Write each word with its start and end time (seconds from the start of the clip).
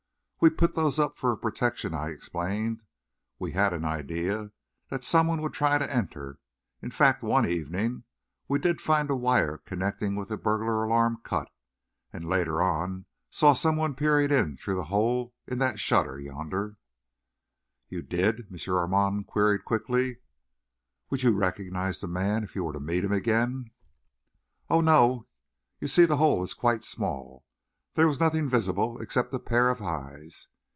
"We 0.43 0.49
put 0.49 0.73
those 0.73 0.97
up 0.97 1.19
for 1.19 1.31
a 1.31 1.37
protection," 1.37 1.93
I 1.93 2.09
explained. 2.09 2.81
"We 3.37 3.51
had 3.51 3.73
an 3.73 3.85
idea 3.85 4.49
that 4.89 5.03
some 5.03 5.27
one 5.27 5.39
would 5.43 5.53
try 5.53 5.77
to 5.77 5.93
enter. 5.95 6.39
In 6.81 6.89
fact, 6.89 7.21
one 7.21 7.45
evening 7.45 8.05
we 8.47 8.57
did 8.57 8.81
find 8.81 9.11
a 9.11 9.15
wire 9.15 9.59
connecting 9.59 10.15
with 10.15 10.29
the 10.29 10.37
burglar 10.37 10.83
alarm 10.83 11.19
cut, 11.23 11.51
and, 12.11 12.27
later 12.27 12.59
on, 12.59 13.05
saw 13.29 13.53
some 13.53 13.75
one 13.75 13.93
peering 13.93 14.31
in 14.31 14.57
through 14.57 14.77
the 14.77 14.85
hole 14.85 15.35
in 15.45 15.59
that 15.59 15.79
shutter 15.79 16.19
yonder." 16.19 16.77
"You 17.87 18.01
did?" 18.01 18.47
M. 18.51 18.57
Armand 18.73 19.27
queried 19.27 19.63
quickly. 19.63 20.21
"Would 21.11 21.21
you 21.21 21.33
recognise 21.33 22.01
the 22.01 22.07
man, 22.07 22.43
if 22.43 22.55
you 22.55 22.63
were 22.63 22.73
to 22.73 22.79
meet 22.79 23.03
him 23.05 23.11
again?" 23.13 23.69
"Oh, 24.71 24.81
no; 24.81 25.27
you 25.79 25.87
see 25.87 26.05
the 26.05 26.17
hole 26.17 26.41
is 26.41 26.55
quite 26.55 26.83
small. 26.83 27.45
There 27.95 28.07
was 28.07 28.21
nothing 28.21 28.47
visible 28.47 29.01
except 29.01 29.33
a 29.33 29.39
pair 29.39 29.69
of 29.69 29.81
eyes. 29.81 30.47